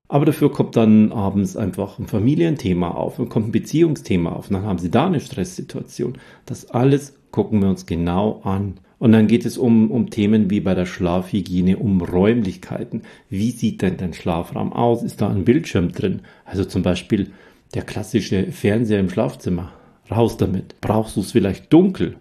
Aber 0.09 0.27
dafür 0.27 0.53
kommt 0.53 0.77
dann 0.77 1.13
abends 1.13 1.57
einfach 1.57 1.99
ein 1.99 2.07
Familienthema 2.07 2.91
auf 2.91 3.19
und 3.19 3.31
kommt 3.31 3.49
ein 3.49 3.53
Beziehungsthema 3.53 4.33
auf. 4.33 4.49
Und 4.49 4.55
dann 4.55 4.65
haben 4.65 4.79
sie 4.79 4.91
da 4.91 5.07
eine 5.07 5.21
Stresssituation. 5.21 6.19
Das 6.47 6.71
alles 6.71 7.15
gucken 7.31 7.61
wir 7.63 7.69
uns 7.69 7.87
genau 7.87 8.41
an. 8.45 8.75
Und 8.99 9.13
dann 9.13 9.27
geht 9.27 9.45
es 9.45 9.59
um, 9.59 9.91
um 9.91 10.11
Themen 10.11 10.51
wie 10.51 10.61
bei 10.61 10.75
der 10.75 10.87
Schlafhygiene, 10.87 11.79
um 11.79 12.01
Räumlichkeiten. 12.01 13.03
Wie 13.29 13.51
sieht 13.51 13.83
denn 13.83 13.97
dein 13.97 14.15
Schlafraum 14.15 14.73
aus? 14.73 15.03
Ist 15.03 15.21
da 15.21 15.29
ein 15.29 15.45
Bildschirm 15.45 15.91
drin? 15.93 16.21
Also 16.45 16.65
zum 16.65 16.83
Beispiel 16.83 17.33
der 17.75 17.83
klassische 17.83 18.53
Fernseher 18.53 19.01
im 19.01 19.11
Schlafzimmer. 19.11 19.73
Raus 20.11 20.37
damit. 20.37 20.81
Brauchst 20.81 21.17
du 21.17 21.21
es 21.21 21.33
vielleicht 21.33 21.73
dunkel? 21.73 22.17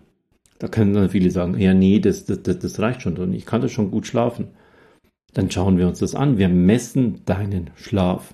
Da 0.63 0.69
können 0.69 0.93
dann 0.93 1.09
viele 1.09 1.29
sagen, 1.29 1.59
ja, 1.59 1.73
nee, 1.73 1.99
das, 1.99 2.23
das, 2.23 2.41
das 2.41 2.79
reicht 2.79 3.01
schon 3.01 3.17
und 3.17 3.33
ich 3.33 3.45
kann 3.45 3.59
das 3.59 3.73
schon 3.73 3.91
gut 3.91 4.07
schlafen. 4.07 4.47
Dann 5.33 5.51
schauen 5.51 5.77
wir 5.77 5.89
uns 5.89 5.99
das 5.99 6.15
an. 6.15 6.37
Wir 6.37 6.47
messen 6.47 7.19
deinen 7.25 7.71
Schlaf. 7.75 8.33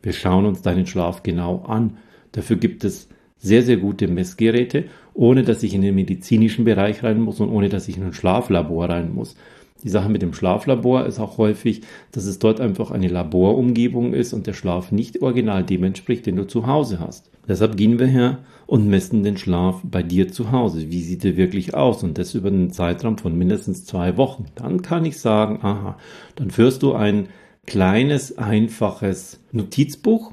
Wir 0.00 0.12
schauen 0.12 0.46
uns 0.46 0.62
deinen 0.62 0.86
Schlaf 0.86 1.24
genau 1.24 1.62
an. 1.62 1.96
Dafür 2.30 2.58
gibt 2.58 2.84
es 2.84 3.08
sehr, 3.38 3.64
sehr 3.64 3.78
gute 3.78 4.06
Messgeräte, 4.06 4.84
ohne 5.14 5.42
dass 5.42 5.64
ich 5.64 5.74
in 5.74 5.82
den 5.82 5.96
medizinischen 5.96 6.64
Bereich 6.64 7.02
rein 7.02 7.20
muss 7.20 7.40
und 7.40 7.48
ohne 7.48 7.68
dass 7.68 7.88
ich 7.88 7.96
in 7.96 8.04
ein 8.04 8.12
Schlaflabor 8.12 8.88
rein 8.88 9.12
muss. 9.12 9.34
Die 9.82 9.90
Sache 9.90 10.08
mit 10.08 10.22
dem 10.22 10.32
Schlaflabor 10.32 11.04
ist 11.04 11.18
auch 11.18 11.36
häufig, 11.36 11.82
dass 12.12 12.24
es 12.24 12.38
dort 12.38 12.60
einfach 12.60 12.90
eine 12.90 13.08
Laborumgebung 13.08 14.14
ist 14.14 14.32
und 14.32 14.46
der 14.46 14.54
Schlaf 14.54 14.92
nicht 14.92 15.20
original 15.20 15.62
dem 15.62 15.84
entspricht, 15.84 16.24
den 16.24 16.36
du 16.36 16.46
zu 16.46 16.66
Hause 16.66 17.00
hast. 17.00 17.30
Deshalb 17.46 17.76
gehen 17.76 17.98
wir 17.98 18.06
her 18.06 18.38
und 18.66 18.88
messen 18.88 19.22
den 19.22 19.36
Schlaf 19.36 19.82
bei 19.84 20.02
dir 20.02 20.32
zu 20.32 20.52
Hause. 20.52 20.90
Wie 20.90 21.02
sieht 21.02 21.24
der 21.24 21.36
wirklich 21.36 21.74
aus? 21.74 22.02
Und 22.02 22.16
das 22.16 22.34
über 22.34 22.48
einen 22.48 22.70
Zeitraum 22.70 23.18
von 23.18 23.36
mindestens 23.36 23.84
zwei 23.84 24.16
Wochen. 24.16 24.46
Dann 24.54 24.80
kann 24.80 25.04
ich 25.04 25.20
sagen, 25.20 25.58
aha, 25.62 25.98
dann 26.36 26.50
führst 26.50 26.82
du 26.82 26.94
ein 26.94 27.28
kleines, 27.66 28.38
einfaches 28.38 29.40
Notizbuch, 29.52 30.32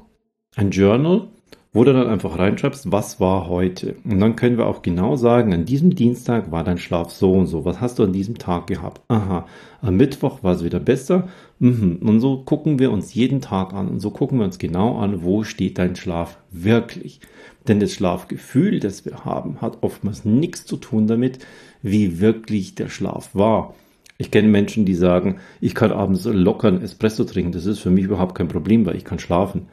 ein 0.56 0.70
Journal, 0.70 1.28
wo 1.74 1.84
du 1.84 1.94
dann 1.94 2.06
einfach 2.06 2.38
reinschreibst, 2.38 2.92
was 2.92 3.18
war 3.18 3.48
heute. 3.48 3.96
Und 4.04 4.20
dann 4.20 4.36
können 4.36 4.58
wir 4.58 4.66
auch 4.66 4.82
genau 4.82 5.16
sagen, 5.16 5.54
an 5.54 5.64
diesem 5.64 5.94
Dienstag 5.94 6.50
war 6.50 6.64
dein 6.64 6.76
Schlaf 6.76 7.10
so 7.10 7.32
und 7.32 7.46
so. 7.46 7.64
Was 7.64 7.80
hast 7.80 7.98
du 7.98 8.04
an 8.04 8.12
diesem 8.12 8.36
Tag 8.36 8.66
gehabt? 8.66 9.00
Aha, 9.08 9.46
am 9.80 9.96
Mittwoch 9.96 10.42
war 10.42 10.52
es 10.52 10.64
wieder 10.64 10.80
besser. 10.80 11.28
Mhm. 11.60 12.00
Und 12.02 12.20
so 12.20 12.42
gucken 12.42 12.78
wir 12.78 12.92
uns 12.92 13.14
jeden 13.14 13.40
Tag 13.40 13.72
an 13.72 13.88
und 13.88 14.00
so 14.00 14.10
gucken 14.10 14.38
wir 14.38 14.44
uns 14.44 14.58
genau 14.58 14.98
an, 14.98 15.22
wo 15.22 15.44
steht 15.44 15.78
dein 15.78 15.96
Schlaf 15.96 16.36
wirklich. 16.50 17.20
Denn 17.66 17.80
das 17.80 17.92
Schlafgefühl, 17.92 18.78
das 18.78 19.06
wir 19.06 19.24
haben, 19.24 19.62
hat 19.62 19.78
oftmals 19.80 20.26
nichts 20.26 20.66
zu 20.66 20.76
tun 20.76 21.06
damit, 21.06 21.38
wie 21.80 22.20
wirklich 22.20 22.74
der 22.74 22.90
Schlaf 22.90 23.34
war. 23.34 23.74
Ich 24.18 24.30
kenne 24.30 24.48
Menschen, 24.48 24.84
die 24.84 24.94
sagen, 24.94 25.36
ich 25.60 25.74
kann 25.74 25.90
abends 25.90 26.26
locker 26.26 26.68
einen 26.68 26.82
Espresso 26.82 27.24
trinken. 27.24 27.52
Das 27.52 27.64
ist 27.64 27.78
für 27.78 27.90
mich 27.90 28.04
überhaupt 28.04 28.34
kein 28.34 28.48
Problem, 28.48 28.84
weil 28.84 28.96
ich 28.96 29.04
kann 29.04 29.18
schlafen. 29.18 29.68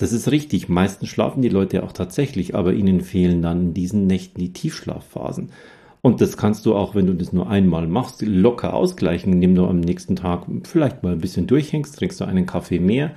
Das 0.00 0.12
ist 0.12 0.30
richtig. 0.30 0.70
Meistens 0.70 1.10
schlafen 1.10 1.42
die 1.42 1.50
Leute 1.50 1.82
auch 1.82 1.92
tatsächlich, 1.92 2.54
aber 2.54 2.72
ihnen 2.72 3.02
fehlen 3.02 3.42
dann 3.42 3.60
in 3.60 3.74
diesen 3.74 4.06
Nächten 4.06 4.40
die 4.40 4.54
Tiefschlafphasen. 4.54 5.50
Und 6.00 6.22
das 6.22 6.38
kannst 6.38 6.64
du 6.64 6.74
auch, 6.74 6.94
wenn 6.94 7.06
du 7.06 7.12
das 7.12 7.34
nur 7.34 7.50
einmal 7.50 7.86
machst, 7.86 8.22
locker 8.22 8.72
ausgleichen, 8.72 9.34
indem 9.34 9.54
du 9.54 9.66
am 9.66 9.80
nächsten 9.80 10.16
Tag 10.16 10.46
vielleicht 10.64 11.02
mal 11.02 11.12
ein 11.12 11.20
bisschen 11.20 11.46
durchhängst, 11.46 11.98
trinkst 11.98 12.18
du 12.18 12.24
einen 12.24 12.46
Kaffee 12.46 12.78
mehr 12.78 13.10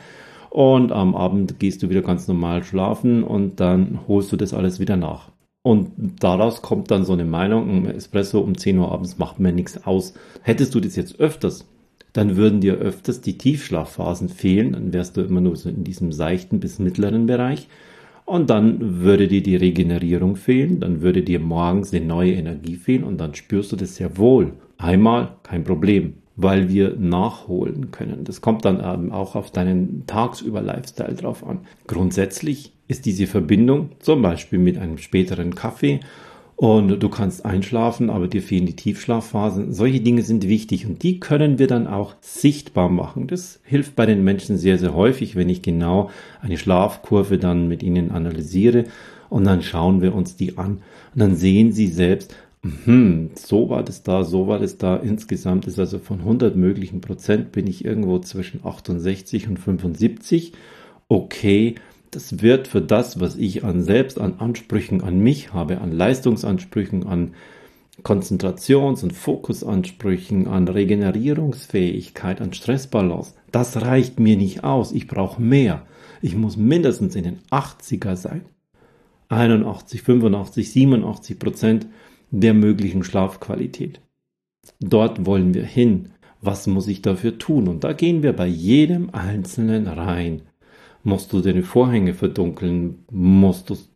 und 0.50 0.92
am 0.92 1.16
Abend 1.16 1.58
gehst 1.58 1.82
du 1.84 1.90
wieder 1.90 2.02
ganz 2.02 2.28
normal 2.28 2.66
schlafen 2.66 3.24
und 3.24 3.62
dann 3.62 4.02
holst 4.10 4.34
du 4.34 4.36
das 4.36 4.54
alles 4.54 4.82
wieder 4.82 4.98
nach. 4.98 5.32
Und 5.62 5.94
daraus 6.20 6.62
kommt 6.62 6.92
dann 6.92 7.06
so 7.06 7.14
eine 7.14 7.24
Meinung, 7.24 7.70
ein 7.70 7.96
Espresso 7.96 8.42
um 8.42 8.58
10 8.58 8.78
Uhr 8.78 8.92
abends 8.92 9.18
macht 9.18 9.40
mir 9.40 9.54
nichts 9.54 9.88
aus. 9.88 10.16
Hättest 10.42 10.76
du 10.76 10.82
das 10.82 10.98
jetzt 10.98 11.18
öfters, 11.22 11.66
dann 12.14 12.38
würden 12.38 12.62
dir 12.62 12.76
öfters 12.76 13.22
die 13.22 13.38
Tiefschlafphasen 13.38 14.30
fehlen, 14.30 14.74
dann 14.74 14.94
wärst 14.94 15.18
du 15.18 15.22
immer 15.22 15.42
nur 15.42 15.56
so 15.56 15.70
in 15.70 15.84
diesem 15.84 16.12
seichten 16.12 16.60
bis 16.60 16.80
mittleren 16.80 17.26
Bereich. 17.26 17.68
Und 18.26 18.50
dann 18.50 19.02
würde 19.02 19.28
dir 19.28 19.44
die 19.44 19.58
Regenerierung 19.58 20.38
fehlen, 20.38 20.80
dann 20.80 21.02
würde 21.02 21.24
dir 21.24 21.40
morgens 21.40 21.92
die 21.92 22.00
neue 22.00 22.34
Energie 22.34 22.76
fehlen 22.76 23.04
und 23.04 23.18
dann 23.18 23.36
spürst 23.36 23.72
du 23.72 23.76
das 23.76 23.96
sehr 23.96 24.18
wohl. 24.18 24.54
Einmal 24.78 25.36
kein 25.44 25.66
Problem, 25.66 26.14
weil 26.38 26.70
wir 26.70 26.96
nachholen 26.98 27.92
können. 27.92 28.24
Das 28.24 28.40
kommt 28.40 28.64
dann 28.64 29.12
auch 29.12 29.36
auf 29.36 29.52
deinen 29.52 30.06
tagsüber 30.08 30.62
Lifestyle 30.62 31.16
drauf 31.16 31.46
an. 31.46 31.60
Grundsätzlich 31.88 32.72
ist 32.88 33.06
diese 33.06 33.28
Verbindung 33.28 33.90
zum 34.00 34.22
Beispiel 34.22 34.60
mit 34.60 34.78
einem 34.78 35.00
späteren 35.00 35.56
Kaffee 35.56 36.00
und 36.64 36.88
du 37.04 37.10
kannst 37.10 37.44
einschlafen, 37.44 38.10
aber 38.10 38.30
dir 38.30 38.42
fehlen 38.42 38.66
die 38.66 38.78
Tiefschlafphasen. 38.78 39.74
Solche 39.74 40.00
Dinge 40.00 40.22
sind 40.22 40.48
wichtig 40.48 40.86
und 40.86 41.04
die 41.04 41.20
können 41.20 41.60
wir 41.60 41.68
dann 41.68 41.88
auch 41.88 42.16
sichtbar 42.22 42.88
machen. 42.88 43.28
Das 43.28 43.60
hilft 43.66 43.98
bei 43.98 44.06
den 44.06 44.24
Menschen 44.24 44.58
sehr, 44.58 44.78
sehr 44.78 44.94
häufig, 44.94 45.36
wenn 45.36 45.50
ich 45.50 45.62
genau 45.62 46.10
eine 46.42 46.58
Schlafkurve 46.58 47.38
dann 47.38 47.68
mit 47.68 47.84
ihnen 47.84 48.12
analysiere 48.12 48.86
und 49.30 49.44
dann 49.44 49.62
schauen 49.62 50.02
wir 50.02 50.16
uns 50.16 50.38
die 50.38 50.58
an 50.58 50.78
und 51.14 51.20
dann 51.20 51.36
sehen 51.36 51.74
sie 51.74 51.88
selbst, 51.88 52.34
hm, 52.86 53.32
so 53.36 53.70
war 53.70 53.84
das 53.84 54.04
da, 54.04 54.24
so 54.24 54.48
war 54.48 54.60
das 54.60 54.78
da. 54.78 54.96
Insgesamt 54.96 55.68
ist 55.68 55.80
also 55.80 56.00
von 56.00 56.20
100 56.20 56.56
möglichen 56.56 57.02
Prozent 57.02 57.52
bin 57.52 57.68
ich 57.68 57.84
irgendwo 57.84 58.20
zwischen 58.20 58.66
68 58.66 59.50
und 59.50 59.60
75. 59.60 60.54
Okay, 61.10 61.76
das 62.16 62.42
wird 62.42 62.68
für 62.68 62.82
das, 62.82 63.20
was 63.20 63.36
ich 63.36 63.64
an 63.64 63.84
selbst, 63.84 64.20
an 64.20 64.40
Ansprüchen 64.40 65.02
an 65.02 65.20
mich 65.20 65.54
habe, 65.54 65.82
an 65.82 65.92
Leistungsansprüchen, 65.92 67.06
an 67.06 67.34
Konzentrations- 68.02 69.04
und 69.04 69.14
Fokusansprüchen, 69.14 70.48
an 70.48 70.68
Regenerierungsfähigkeit, 70.68 72.42
an 72.42 72.54
Stressbalance, 72.54 73.34
das 73.52 73.82
reicht 73.82 74.20
mir 74.20 74.36
nicht 74.36 74.64
aus. 74.64 74.92
Ich 74.92 75.08
brauche 75.08 75.42
mehr. 75.42 75.86
Ich 76.22 76.36
muss 76.36 76.58
mindestens 76.58 77.16
in 77.16 77.24
den 77.24 77.40
80er 77.52 78.16
sein. 78.16 78.46
81, 79.30 80.02
85, 80.02 80.72
87 80.72 81.40
Prozent 81.40 81.88
der 82.32 82.54
möglichen 82.54 83.04
Schlafqualität. 83.04 84.02
Dort 84.80 85.26
wollen 85.26 85.54
wir 85.54 85.66
hin. 85.66 86.10
Was 86.42 86.68
muss 86.68 86.88
ich 86.88 87.02
dafür 87.02 87.38
tun? 87.38 87.68
Und 87.68 87.84
da 87.84 87.94
gehen 87.94 88.24
wir 88.24 88.34
bei 88.34 88.48
jedem 88.48 89.12
Einzelnen 89.12 89.88
rein. 89.88 90.42
Musst 91.04 91.34
du 91.34 91.42
deine 91.42 91.64
Vorhänge 91.64 92.14
verdunkeln? 92.14 93.04
Musst 93.12 93.70
du 93.70 93.74
es 93.74 93.90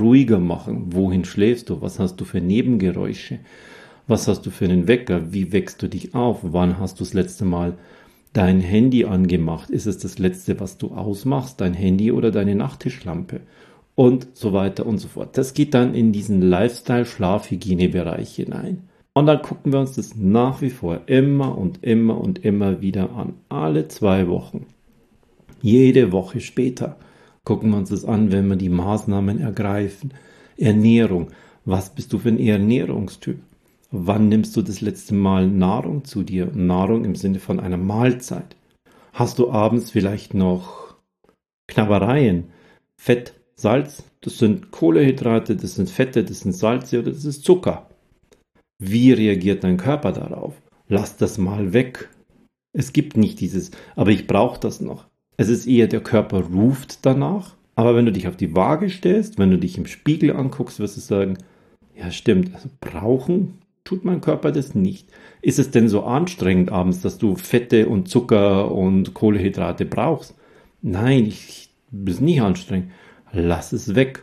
ruhiger 0.00 0.38
machen? 0.38 0.94
Wohin 0.94 1.26
schläfst 1.26 1.68
du? 1.68 1.82
Was 1.82 1.98
hast 1.98 2.16
du 2.16 2.24
für 2.24 2.40
Nebengeräusche? 2.40 3.40
Was 4.06 4.26
hast 4.26 4.46
du 4.46 4.50
für 4.50 4.64
einen 4.64 4.88
Wecker? 4.88 5.34
Wie 5.34 5.52
wächst 5.52 5.82
du 5.82 5.88
dich 5.88 6.14
auf? 6.14 6.38
Wann 6.42 6.78
hast 6.78 6.98
du 6.98 7.04
das 7.04 7.12
letzte 7.12 7.44
Mal 7.44 7.76
dein 8.32 8.60
Handy 8.60 9.04
angemacht? 9.04 9.68
Ist 9.68 9.86
es 9.86 9.98
das 9.98 10.18
letzte, 10.18 10.58
was 10.58 10.78
du 10.78 10.92
ausmachst? 10.92 11.60
Dein 11.60 11.74
Handy 11.74 12.10
oder 12.10 12.30
deine 12.30 12.54
Nachttischlampe? 12.54 13.40
Und 13.94 14.28
so 14.32 14.54
weiter 14.54 14.86
und 14.86 14.96
so 14.98 15.08
fort. 15.08 15.36
Das 15.36 15.52
geht 15.52 15.74
dann 15.74 15.94
in 15.94 16.12
diesen 16.12 16.40
Lifestyle-Schlafhygiene-Bereich 16.40 18.34
hinein. 18.34 18.88
Und 19.12 19.26
dann 19.26 19.42
gucken 19.42 19.72
wir 19.72 19.80
uns 19.80 19.92
das 19.92 20.16
nach 20.16 20.62
wie 20.62 20.70
vor 20.70 21.02
immer 21.06 21.56
und 21.56 21.82
immer 21.82 22.18
und 22.20 22.44
immer 22.44 22.80
wieder 22.80 23.10
an. 23.12 23.34
Alle 23.48 23.88
zwei 23.88 24.28
Wochen. 24.28 24.66
Jede 25.62 26.12
Woche 26.12 26.40
später 26.40 26.96
gucken 27.44 27.70
wir 27.70 27.78
uns 27.78 27.90
das 27.90 28.04
an, 28.04 28.32
wenn 28.32 28.48
wir 28.48 28.56
die 28.56 28.68
Maßnahmen 28.68 29.40
ergreifen. 29.40 30.12
Ernährung. 30.56 31.28
Was 31.64 31.94
bist 31.94 32.12
du 32.12 32.18
für 32.18 32.28
ein 32.28 32.38
Ernährungstyp? 32.38 33.38
Wann 33.90 34.28
nimmst 34.28 34.56
du 34.56 34.62
das 34.62 34.80
letzte 34.80 35.14
Mal 35.14 35.46
Nahrung 35.48 36.04
zu 36.04 36.22
dir? 36.22 36.50
Nahrung 36.52 37.04
im 37.04 37.14
Sinne 37.14 37.38
von 37.38 37.60
einer 37.60 37.76
Mahlzeit. 37.76 38.56
Hast 39.12 39.38
du 39.38 39.50
abends 39.50 39.90
vielleicht 39.90 40.34
noch 40.34 40.96
Knabbereien? 41.68 42.48
Fett, 42.96 43.34
Salz, 43.54 44.04
das 44.20 44.38
sind 44.38 44.70
Kohlehydrate, 44.70 45.56
das 45.56 45.76
sind 45.76 45.88
Fette, 45.88 46.24
das 46.24 46.40
sind 46.40 46.52
Salze 46.52 46.98
oder 46.98 47.12
das 47.12 47.24
ist 47.24 47.44
Zucker. 47.44 47.88
Wie 48.78 49.12
reagiert 49.12 49.64
dein 49.64 49.76
Körper 49.76 50.12
darauf? 50.12 50.60
Lass 50.88 51.16
das 51.16 51.38
mal 51.38 51.72
weg. 51.72 52.10
Es 52.72 52.92
gibt 52.92 53.16
nicht 53.16 53.40
dieses, 53.40 53.70
aber 53.94 54.10
ich 54.10 54.26
brauche 54.26 54.60
das 54.60 54.80
noch. 54.80 55.06
Es 55.36 55.48
ist 55.48 55.66
eher 55.66 55.86
der 55.86 56.00
Körper 56.00 56.40
ruft 56.40 57.04
danach. 57.04 57.54
Aber 57.74 57.94
wenn 57.94 58.06
du 58.06 58.12
dich 58.12 58.26
auf 58.26 58.36
die 58.36 58.54
Waage 58.56 58.88
stellst, 58.88 59.38
wenn 59.38 59.50
du 59.50 59.58
dich 59.58 59.76
im 59.76 59.86
Spiegel 59.86 60.34
anguckst, 60.34 60.80
wirst 60.80 60.96
du 60.96 61.00
sagen, 61.00 61.36
ja 61.94 62.10
stimmt, 62.10 62.54
also 62.54 62.68
brauchen 62.80 63.58
tut 63.84 64.04
mein 64.04 64.20
Körper 64.20 64.50
das 64.50 64.74
nicht. 64.74 65.08
Ist 65.42 65.58
es 65.58 65.70
denn 65.70 65.88
so 65.88 66.02
anstrengend 66.04 66.72
abends, 66.72 67.00
dass 67.02 67.18
du 67.18 67.36
Fette 67.36 67.88
und 67.88 68.08
Zucker 68.08 68.72
und 68.72 69.14
Kohlehydrate 69.14 69.84
brauchst? 69.84 70.34
Nein, 70.82 71.26
ich, 71.26 71.70
ist 72.06 72.20
nicht 72.20 72.40
anstrengend. 72.40 72.90
Lass 73.32 73.72
es 73.72 73.94
weg. 73.94 74.22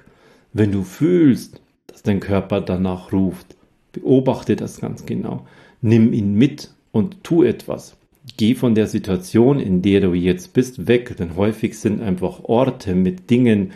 Wenn 0.52 0.72
du 0.72 0.84
fühlst, 0.84 1.62
dass 1.88 2.04
dein 2.04 2.20
Körper 2.20 2.62
danach 2.62 3.12
ruft, 3.12 3.56
beobachte 3.92 4.56
das 4.56 4.82
ganz 4.82 5.06
genau. 5.06 5.48
Nimm 5.82 6.14
ihn 6.14 6.34
mit 6.34 6.72
und 6.92 7.24
tu 7.24 7.44
etwas 7.44 7.98
geh 8.38 8.56
von 8.56 8.76
der 8.76 8.88
Situation, 8.88 9.60
in 9.60 9.82
der 9.82 10.02
du 10.02 10.14
jetzt 10.14 10.54
bist, 10.54 10.88
weg, 10.88 11.16
denn 11.18 11.36
häufig 11.36 11.78
sind 11.78 12.02
einfach 12.02 12.44
Orte 12.44 12.96
mit 12.96 13.30
Dingen, 13.30 13.72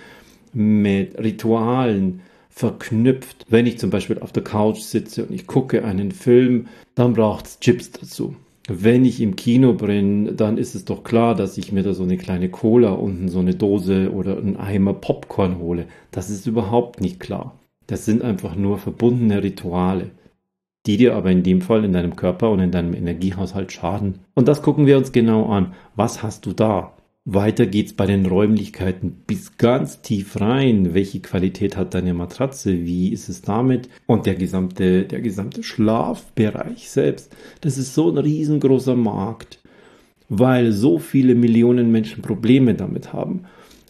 mit 0.53 1.17
Ritualen 1.17 2.21
verknüpft. 2.49 3.45
Wenn 3.49 3.67
ich 3.67 3.77
zum 3.77 3.89
Beispiel 3.89 4.19
auf 4.19 4.31
der 4.31 4.43
Couch 4.43 4.79
sitze 4.79 5.25
und 5.25 5.33
ich 5.33 5.45
gucke 5.47 5.83
einen 5.83 6.11
Film, 6.11 6.67
dann 6.95 7.13
braucht 7.13 7.45
es 7.45 7.59
Chips 7.59 7.91
dazu. 7.91 8.35
Wenn 8.67 9.05
ich 9.05 9.21
im 9.21 9.37
Kino 9.37 9.73
bin, 9.73 10.35
dann 10.35 10.57
ist 10.57 10.75
es 10.75 10.83
doch 10.83 11.03
klar, 11.03 11.35
dass 11.35 11.57
ich 11.57 11.71
mir 11.71 11.83
da 11.83 11.93
so 11.93 12.03
eine 12.03 12.17
kleine 12.17 12.49
Cola 12.49 12.91
und 12.91 13.29
so 13.29 13.39
eine 13.39 13.55
Dose 13.55 14.11
oder 14.11 14.37
einen 14.37 14.57
Eimer 14.57 14.93
Popcorn 14.93 15.59
hole. 15.59 15.85
Das 16.11 16.29
ist 16.29 16.47
überhaupt 16.47 16.99
nicht 16.99 17.19
klar. 17.19 17.57
Das 17.85 18.03
sind 18.03 18.21
einfach 18.21 18.55
nur 18.55 18.77
verbundene 18.77 19.41
Rituale 19.41 20.11
die 20.87 20.97
dir 20.97 21.15
aber 21.15 21.31
in 21.31 21.43
dem 21.43 21.61
Fall 21.61 21.83
in 21.83 21.93
deinem 21.93 22.15
Körper 22.15 22.49
und 22.49 22.59
in 22.59 22.71
deinem 22.71 22.93
Energiehaushalt 22.93 23.71
schaden. 23.71 24.19
Und 24.33 24.47
das 24.47 24.61
gucken 24.61 24.87
wir 24.87 24.97
uns 24.97 25.11
genau 25.11 25.47
an. 25.47 25.73
Was 25.95 26.23
hast 26.23 26.45
du 26.45 26.53
da? 26.53 26.93
Weiter 27.29 27.65
geht's 27.65 27.91
bei 27.91 28.05
den 28.05 28.25
Räumlichkeiten 28.25 29.23
bis 29.27 29.57
ganz 29.57 30.01
tief 30.01 30.39
rein. 30.39 30.93
Welche 30.93 31.19
Qualität 31.19 31.75
hat 31.75 31.93
deine 31.93 32.13
Matratze? 32.13 32.85
Wie 32.85 33.11
ist 33.11 33.27
es 33.27 33.41
damit? 33.41 33.89
Und 34.05 34.25
der 34.25 34.35
gesamte, 34.35 35.03
der 35.03 35.19
gesamte 35.19 35.61
Schlafbereich 35.61 36.89
selbst. 36.89 37.35
Das 37.59 37.77
ist 37.77 37.93
so 37.93 38.09
ein 38.09 38.17
riesengroßer 38.17 38.95
Markt, 38.95 39.59
weil 40.29 40.71
so 40.71 40.99
viele 40.99 41.35
Millionen 41.35 41.91
Menschen 41.91 42.21
Probleme 42.21 42.75
damit 42.75 43.11
haben. 43.11 43.41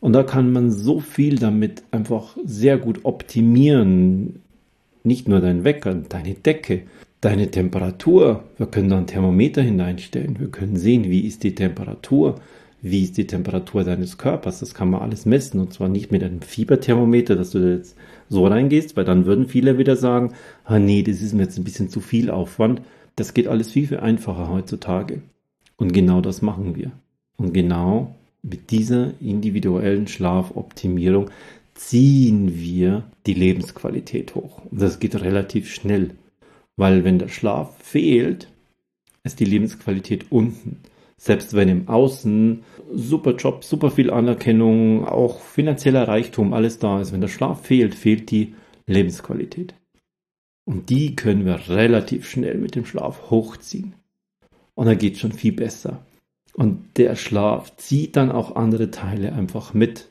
Und 0.01 0.13
da 0.13 0.24
kann 0.24 0.51
man 0.51 0.72
so 0.72 1.00
viel 1.00 1.38
damit 1.38 1.84
einfach 1.92 2.38
sehr 2.44 2.80
gut 2.80 3.01
optimieren 3.06 4.42
nicht 5.07 5.27
nur 5.27 5.39
dein 5.39 5.63
Wecker, 5.63 5.95
deine 5.95 6.33
Decke, 6.35 6.83
deine 7.21 7.49
Temperatur. 7.49 8.43
Wir 8.57 8.67
können 8.67 8.89
da 8.89 8.97
ein 8.97 9.07
Thermometer 9.07 9.61
hineinstellen. 9.61 10.39
Wir 10.39 10.49
können 10.49 10.77
sehen, 10.77 11.05
wie 11.05 11.21
ist 11.21 11.43
die 11.43 11.55
Temperatur, 11.55 12.35
wie 12.81 13.03
ist 13.03 13.17
die 13.17 13.25
Temperatur 13.25 13.83
deines 13.83 14.17
Körpers. 14.17 14.59
Das 14.59 14.73
kann 14.73 14.89
man 14.89 15.01
alles 15.01 15.25
messen 15.25 15.59
und 15.59 15.73
zwar 15.73 15.89
nicht 15.89 16.11
mit 16.11 16.23
einem 16.23 16.41
Fieberthermometer, 16.41 17.35
dass 17.35 17.51
du 17.51 17.59
jetzt 17.59 17.95
so 18.29 18.45
reingehst, 18.45 18.95
weil 18.95 19.05
dann 19.05 19.25
würden 19.25 19.47
viele 19.47 19.77
wieder 19.77 19.95
sagen, 19.95 20.33
ah 20.65 20.79
nee, 20.79 21.01
das 21.01 21.21
ist 21.21 21.33
mir 21.33 21.43
jetzt 21.43 21.57
ein 21.57 21.63
bisschen 21.63 21.89
zu 21.89 22.01
viel 22.01 22.29
Aufwand. 22.29 22.81
Das 23.15 23.33
geht 23.33 23.47
alles 23.47 23.71
viel, 23.71 23.87
viel 23.87 23.99
einfacher 23.99 24.49
heutzutage. 24.49 25.21
Und 25.77 25.93
genau 25.93 26.21
das 26.21 26.41
machen 26.41 26.75
wir. 26.75 26.91
Und 27.37 27.53
genau 27.53 28.15
mit 28.43 28.71
dieser 28.71 29.11
individuellen 29.19 30.07
Schlafoptimierung 30.07 31.29
ziehen 31.77 32.60
wir 32.60 33.10
die 33.25 33.34
Lebensqualität 33.34 34.36
hoch. 34.36 34.62
Und 34.65 34.81
das 34.81 35.00
geht 35.00 35.15
relativ 35.15 35.74
schnell, 35.74 36.12
weil 36.75 37.03
wenn 37.03 37.19
der 37.19 37.29
Schlaf 37.29 37.77
fehlt, 37.79 38.51
ist 39.24 39.39
die 39.39 39.46
Lebensqualität 39.46 40.31
unten. 40.31 40.81
Selbst 41.17 41.53
wenn 41.53 41.69
im 41.69 41.88
Außen 41.88 42.63
super 42.93 43.36
Job, 43.36 43.63
super 43.63 43.89
viel 43.89 44.12
Anerkennung, 44.12 45.05
auch 45.05 45.39
finanzieller 45.39 46.07
Reichtum, 46.07 46.53
alles 46.53 46.79
da 46.79 47.01
ist, 47.01 47.12
wenn 47.12 47.22
der 47.22 47.27
Schlaf 47.27 47.65
fehlt, 47.65 47.96
fehlt 47.96 48.29
die 48.29 48.53
Lebensqualität. 48.86 49.74
Und 50.65 50.89
die 50.89 51.15
können 51.15 51.46
wir 51.46 51.69
relativ 51.69 52.29
schnell 52.29 52.57
mit 52.57 52.75
dem 52.75 52.86
Schlaf 52.86 53.29
hochziehen. 53.29 53.93
und 54.75 54.86
da 54.86 54.93
geht 54.93 55.17
schon 55.17 55.31
viel 55.31 55.53
besser. 55.53 56.05
Und 56.53 56.98
der 56.98 57.15
Schlaf 57.15 57.75
zieht 57.77 58.15
dann 58.15 58.31
auch 58.31 58.55
andere 58.55 58.91
Teile 58.91 59.34
einfach 59.34 59.74
mit. 59.74 60.10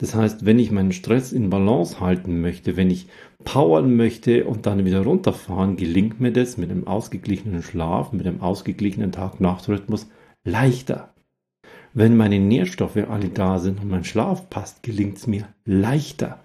Das 0.00 0.14
heißt, 0.14 0.46
wenn 0.46 0.58
ich 0.58 0.70
meinen 0.70 0.92
Stress 0.92 1.32
in 1.32 1.50
Balance 1.50 1.98
halten 1.98 2.40
möchte, 2.40 2.76
wenn 2.76 2.90
ich 2.90 3.08
powern 3.44 3.96
möchte 3.96 4.44
und 4.44 4.66
dann 4.66 4.84
wieder 4.84 5.02
runterfahren, 5.02 5.76
gelingt 5.76 6.20
mir 6.20 6.32
das 6.32 6.56
mit 6.56 6.70
einem 6.70 6.86
ausgeglichenen 6.86 7.62
Schlaf, 7.62 8.12
mit 8.12 8.26
einem 8.26 8.40
ausgeglichenen 8.40 9.10
Tag-Nacht-Rhythmus 9.10 10.08
leichter. 10.44 11.12
Wenn 11.94 12.16
meine 12.16 12.38
Nährstoffe 12.38 12.96
alle 12.96 13.28
da 13.28 13.58
sind 13.58 13.80
und 13.80 13.90
mein 13.90 14.04
Schlaf 14.04 14.48
passt, 14.50 14.82
gelingt 14.82 15.18
es 15.18 15.26
mir 15.26 15.48
leichter. 15.64 16.38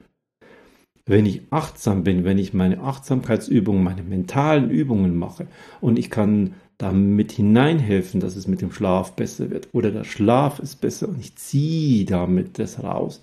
Wenn 1.05 1.25
ich 1.25 1.41
achtsam 1.49 2.03
bin, 2.03 2.23
wenn 2.23 2.37
ich 2.37 2.53
meine 2.53 2.79
Achtsamkeitsübungen, 2.79 3.83
meine 3.83 4.03
mentalen 4.03 4.69
Übungen 4.69 5.17
mache 5.17 5.47
und 5.81 5.99
ich 5.99 6.09
kann 6.09 6.53
damit 6.77 7.33
hineinhelfen, 7.33 8.19
dass 8.19 8.35
es 8.35 8.47
mit 8.47 8.61
dem 8.61 8.71
Schlaf 8.71 9.13
besser 9.13 9.51
wird 9.51 9.67
oder 9.73 9.91
der 9.91 10.05
Schlaf 10.05 10.59
ist 10.59 10.81
besser 10.81 11.09
und 11.09 11.19
ich 11.19 11.35
ziehe 11.35 12.05
damit 12.05 12.57
das 12.57 12.81
raus, 12.81 13.21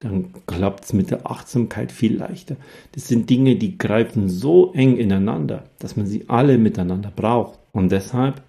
dann 0.00 0.32
klappt 0.46 0.84
es 0.84 0.92
mit 0.92 1.10
der 1.10 1.30
Achtsamkeit 1.30 1.90
viel 1.90 2.16
leichter. 2.16 2.56
Das 2.92 3.08
sind 3.08 3.30
Dinge, 3.30 3.56
die 3.56 3.78
greifen 3.78 4.28
so 4.28 4.72
eng 4.72 4.96
ineinander, 4.96 5.64
dass 5.78 5.96
man 5.96 6.06
sie 6.06 6.24
alle 6.28 6.58
miteinander 6.58 7.10
braucht. 7.14 7.58
Und 7.72 7.90
deshalb 7.92 8.42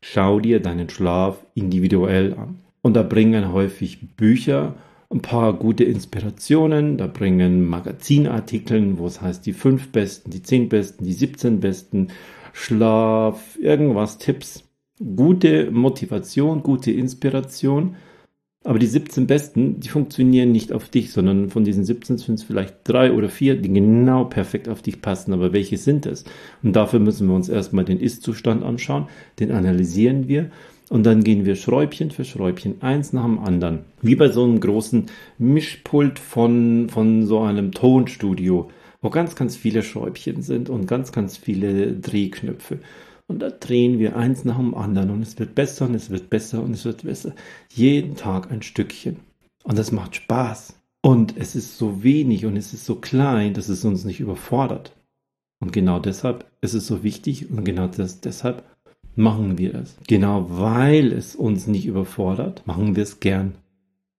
schau 0.00 0.40
dir 0.40 0.60
deinen 0.60 0.88
Schlaf 0.88 1.44
individuell 1.54 2.34
an. 2.34 2.58
Und 2.82 2.94
da 2.94 3.04
bringen 3.04 3.52
häufig 3.52 4.16
Bücher 4.16 4.74
ein 5.08 5.20
paar 5.20 5.52
gute 5.52 5.84
Inspirationen, 5.84 6.96
da 6.96 7.06
bringen 7.06 7.68
Magazinartikeln, 7.68 8.98
wo 8.98 9.06
es 9.06 9.20
heißt 9.20 9.46
die 9.46 9.52
fünf 9.52 9.92
besten, 9.92 10.30
die 10.30 10.42
zehn 10.42 10.68
besten, 10.68 11.04
die 11.04 11.12
17 11.12 11.60
besten, 11.60 12.08
Schlaf, 12.52 13.56
irgendwas, 13.60 14.18
Tipps, 14.18 14.64
gute 14.98 15.70
Motivation, 15.70 16.62
gute 16.62 16.90
Inspiration 16.90 17.96
aber 18.64 18.78
die 18.78 18.86
17 18.86 19.26
besten, 19.26 19.80
die 19.80 19.88
funktionieren 19.88 20.52
nicht 20.52 20.72
auf 20.72 20.88
dich, 20.88 21.12
sondern 21.12 21.50
von 21.50 21.64
diesen 21.64 21.84
17 21.84 22.18
sind 22.18 22.34
es 22.36 22.44
vielleicht 22.44 22.76
drei 22.84 23.12
oder 23.12 23.28
vier, 23.28 23.56
die 23.56 23.72
genau 23.72 24.24
perfekt 24.24 24.68
auf 24.68 24.82
dich 24.82 25.02
passen. 25.02 25.32
Aber 25.32 25.52
welche 25.52 25.76
sind 25.76 26.06
es? 26.06 26.24
Und 26.62 26.76
dafür 26.76 27.00
müssen 27.00 27.26
wir 27.26 27.34
uns 27.34 27.48
erstmal 27.48 27.84
den 27.84 27.98
Ist-Zustand 27.98 28.62
anschauen, 28.62 29.08
den 29.40 29.50
analysieren 29.50 30.28
wir 30.28 30.50
und 30.92 31.04
dann 31.04 31.24
gehen 31.24 31.46
wir 31.46 31.56
Schräubchen 31.56 32.10
für 32.10 32.24
Schräubchen 32.24 32.82
eins 32.82 33.12
nach 33.12 33.24
dem 33.24 33.38
anderen. 33.38 33.80
Wie 34.02 34.14
bei 34.14 34.28
so 34.28 34.44
einem 34.44 34.60
großen 34.60 35.06
Mischpult 35.38 36.18
von, 36.18 36.88
von 36.90 37.26
so 37.26 37.40
einem 37.40 37.72
Tonstudio, 37.72 38.70
wo 39.00 39.08
ganz, 39.08 39.34
ganz 39.34 39.56
viele 39.56 39.82
Schräubchen 39.82 40.42
sind 40.42 40.68
und 40.68 40.86
ganz, 40.86 41.10
ganz 41.10 41.38
viele 41.38 41.94
Drehknöpfe. 41.94 42.78
Und 43.32 43.38
da 43.38 43.48
drehen 43.48 43.98
wir 43.98 44.14
eins 44.14 44.44
nach 44.44 44.58
dem 44.58 44.74
anderen 44.74 45.08
und 45.08 45.22
es 45.22 45.38
wird 45.38 45.54
besser 45.54 45.86
und 45.86 45.94
es 45.94 46.10
wird 46.10 46.28
besser 46.28 46.62
und 46.62 46.72
es 46.72 46.84
wird 46.84 47.04
besser. 47.04 47.34
Jeden 47.72 48.14
Tag 48.14 48.52
ein 48.52 48.60
Stückchen. 48.60 49.20
Und 49.64 49.78
das 49.78 49.90
macht 49.90 50.16
Spaß. 50.16 50.74
Und 51.00 51.38
es 51.38 51.56
ist 51.56 51.78
so 51.78 52.02
wenig 52.02 52.44
und 52.44 52.58
es 52.58 52.74
ist 52.74 52.84
so 52.84 52.96
klein, 52.96 53.54
dass 53.54 53.70
es 53.70 53.86
uns 53.86 54.04
nicht 54.04 54.20
überfordert. 54.20 54.94
Und 55.60 55.72
genau 55.72 55.98
deshalb 55.98 56.44
ist 56.60 56.74
es 56.74 56.86
so 56.86 57.02
wichtig 57.02 57.50
und 57.50 57.64
genau 57.64 57.86
das, 57.86 58.20
deshalb 58.20 58.64
machen 59.16 59.56
wir 59.56 59.76
es. 59.76 59.96
Genau 60.08 60.46
weil 60.50 61.10
es 61.10 61.34
uns 61.34 61.66
nicht 61.66 61.86
überfordert, 61.86 62.66
machen 62.66 62.96
wir 62.96 63.02
es 63.02 63.18
gern. 63.18 63.54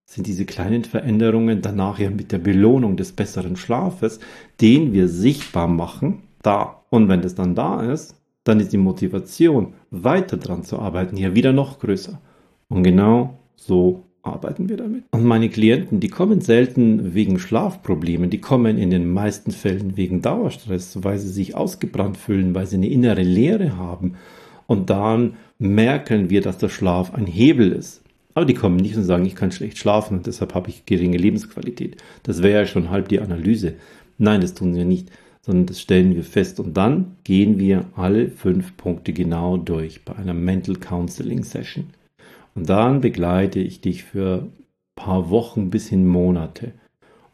Sind 0.10 0.26
diese 0.26 0.46
kleinen 0.46 0.86
Veränderungen 0.86 1.62
danach 1.62 2.00
ja 2.00 2.10
mit 2.10 2.32
der 2.32 2.40
Belohnung 2.40 2.98
des 2.98 3.12
besseren 3.12 3.58
Schlafes, 3.58 4.20
den 4.60 4.92
wir 4.92 5.08
sichtbar 5.08 5.68
machen, 5.68 6.24
da. 6.42 6.84
Und 6.90 7.10
wenn 7.10 7.22
das 7.22 7.36
dann 7.36 7.54
da 7.54 7.84
ist, 7.84 8.16
dann 8.44 8.60
ist 8.60 8.74
die 8.74 8.78
Motivation, 8.78 9.74
weiter 9.90 10.38
dran 10.38 10.64
zu 10.64 10.80
arbeiten, 10.80 11.16
hier 11.16 11.36
wieder 11.36 11.54
noch 11.54 11.80
größer. 11.80 12.20
Und 12.68 12.84
genau 12.84 13.38
so 13.56 14.04
arbeiten 14.22 14.70
wir 14.70 14.78
damit. 14.78 15.04
Und 15.12 15.26
meine 15.26 15.50
Klienten, 15.50 16.00
die 16.00 16.10
kommen 16.10 16.42
selten 16.42 17.14
wegen 17.14 17.40
Schlafproblemen, 17.40 18.30
die 18.30 18.40
kommen 18.40 18.78
in 18.78 18.90
den 18.90 19.12
meisten 19.12 19.52
Fällen 19.52 19.98
wegen 19.98 20.22
Dauerstress, 20.22 21.04
weil 21.04 21.20
sie 21.20 21.30
sich 21.30 21.56
ausgebrannt 21.56 22.18
fühlen, 22.18 22.56
weil 22.56 22.66
sie 22.66 22.78
eine 22.78 22.90
innere 22.90 23.22
Leere 23.22 23.78
haben. 23.78 24.16
Und 24.66 24.90
dann 24.90 25.36
merken 25.60 26.30
wir, 26.30 26.42
dass 26.42 26.58
der 26.58 26.70
Schlaf 26.70 27.14
ein 27.14 27.28
Hebel 27.28 27.72
ist. 27.72 28.02
Aber 28.34 28.46
die 28.46 28.56
kommen 28.56 28.78
nicht 28.78 28.96
und 28.96 29.04
sagen, 29.04 29.26
ich 29.26 29.36
kann 29.36 29.52
schlecht 29.52 29.78
schlafen 29.78 30.18
und 30.18 30.28
deshalb 30.28 30.56
habe 30.56 30.70
ich 30.70 30.86
geringe 30.86 31.18
Lebensqualität. 31.18 31.98
Das 32.24 32.42
wäre 32.42 32.62
ja 32.62 32.66
schon 32.66 32.90
halb 32.90 33.08
die 33.10 33.20
Analyse. 33.20 33.76
Nein, 34.18 34.42
das 34.42 34.54
tun 34.54 34.74
sie 34.74 34.86
nicht 34.86 35.10
sondern 35.46 35.66
das 35.66 35.82
stellen 35.82 36.16
wir 36.16 36.24
fest 36.24 36.60
und 36.60 36.76
dann 36.76 37.18
gehen 37.24 37.60
wir 37.60 37.86
alle 37.96 38.30
fünf 38.30 38.78
Punkte 38.78 39.14
genau 39.14 39.58
durch 39.58 40.06
bei 40.06 40.16
einer 40.16 40.34
Mental 40.34 40.78
Counseling 40.78 41.44
Session. 41.44 41.90
Und 42.56 42.70
dann 42.70 43.02
begleite 43.02 43.60
ich 43.60 43.82
dich 43.82 44.04
für 44.04 44.44
ein 44.44 44.66
paar 44.96 45.30
Wochen 45.30 45.70
bis 45.70 45.90
hin 45.90 46.08
Monate. 46.08 46.72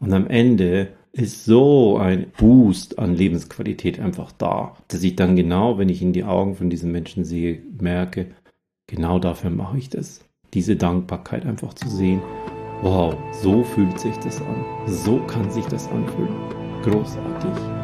Und 0.00 0.12
am 0.12 0.26
Ende 0.26 0.88
ist 1.12 1.44
so 1.44 1.98
ein 1.98 2.26
Boost 2.38 2.98
an 2.98 3.14
Lebensqualität 3.14 4.00
einfach 4.00 4.32
da, 4.32 4.76
dass 4.88 5.02
ich 5.02 5.16
dann 5.16 5.36
genau, 5.36 5.78
wenn 5.78 5.88
ich 5.88 6.02
in 6.02 6.12
die 6.12 6.24
Augen 6.24 6.54
von 6.56 6.70
diesen 6.70 6.90
Menschen 6.90 7.24
sehe, 7.24 7.62
merke, 7.80 8.26
genau 8.86 9.18
dafür 9.18 9.50
mache 9.50 9.78
ich 9.78 9.88
das. 9.88 10.24
Diese 10.54 10.74
Dankbarkeit 10.74 11.46
einfach 11.46 11.74
zu 11.74 11.88
sehen. 11.88 12.20
Wow, 12.82 13.14
so 13.42 13.62
fühlt 13.62 14.00
sich 14.00 14.16
das 14.16 14.40
an. 14.40 14.64
So 14.86 15.18
kann 15.26 15.50
sich 15.50 15.66
das 15.66 15.88
anfühlen. 15.88 16.34
Großartig. 16.82 17.79